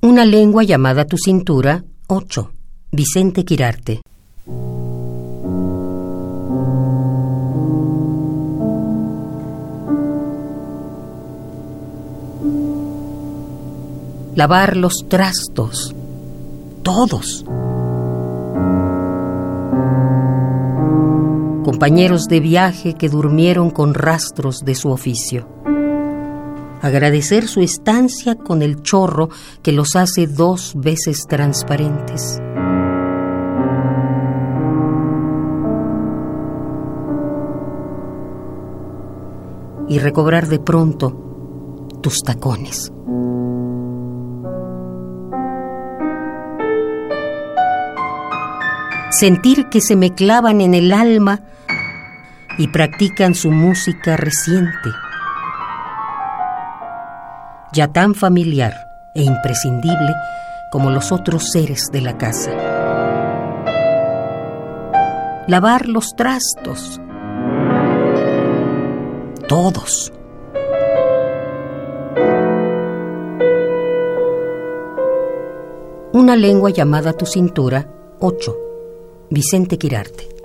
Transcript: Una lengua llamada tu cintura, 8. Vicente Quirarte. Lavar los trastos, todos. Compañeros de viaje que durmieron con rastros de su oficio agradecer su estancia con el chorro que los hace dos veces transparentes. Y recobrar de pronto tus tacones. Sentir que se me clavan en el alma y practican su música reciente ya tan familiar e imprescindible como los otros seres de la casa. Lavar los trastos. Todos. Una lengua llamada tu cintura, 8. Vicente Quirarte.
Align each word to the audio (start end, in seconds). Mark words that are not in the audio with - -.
Una 0.00 0.24
lengua 0.24 0.62
llamada 0.62 1.04
tu 1.06 1.16
cintura, 1.18 1.82
8. 2.06 2.52
Vicente 2.92 3.44
Quirarte. 3.44 4.00
Lavar 14.36 14.76
los 14.76 15.06
trastos, 15.08 15.92
todos. 16.84 17.44
Compañeros 21.64 22.26
de 22.28 22.38
viaje 22.38 22.94
que 22.94 23.08
durmieron 23.08 23.70
con 23.70 23.94
rastros 23.94 24.60
de 24.60 24.76
su 24.76 24.90
oficio 24.90 25.48
agradecer 26.80 27.48
su 27.48 27.60
estancia 27.60 28.36
con 28.36 28.62
el 28.62 28.82
chorro 28.82 29.28
que 29.62 29.72
los 29.72 29.96
hace 29.96 30.26
dos 30.26 30.74
veces 30.76 31.26
transparentes. 31.28 32.40
Y 39.88 39.98
recobrar 39.98 40.48
de 40.48 40.58
pronto 40.58 41.88
tus 42.02 42.18
tacones. 42.18 42.92
Sentir 49.10 49.68
que 49.70 49.80
se 49.80 49.96
me 49.96 50.14
clavan 50.14 50.60
en 50.60 50.74
el 50.74 50.92
alma 50.92 51.40
y 52.58 52.68
practican 52.68 53.34
su 53.34 53.50
música 53.50 54.16
reciente 54.16 54.90
ya 57.72 57.88
tan 57.88 58.14
familiar 58.14 58.72
e 59.14 59.22
imprescindible 59.22 60.14
como 60.70 60.90
los 60.90 61.12
otros 61.12 61.50
seres 61.50 61.86
de 61.92 62.00
la 62.00 62.16
casa. 62.16 62.50
Lavar 65.46 65.88
los 65.88 66.14
trastos. 66.14 67.00
Todos. 69.48 70.12
Una 76.12 76.36
lengua 76.36 76.70
llamada 76.70 77.12
tu 77.12 77.24
cintura, 77.24 77.88
8. 78.20 78.56
Vicente 79.30 79.78
Quirarte. 79.78 80.37